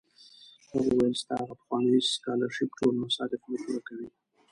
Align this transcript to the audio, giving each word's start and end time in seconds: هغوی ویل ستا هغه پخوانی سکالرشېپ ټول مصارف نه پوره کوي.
هغوی 0.69 0.91
ویل 0.97 1.15
ستا 1.21 1.33
هغه 1.41 1.55
پخوانی 1.59 1.95
سکالرشېپ 2.13 2.69
ټول 2.77 2.93
مصارف 3.03 3.41
نه 3.51 3.57
پوره 3.63 3.81
کوي. 3.87 4.07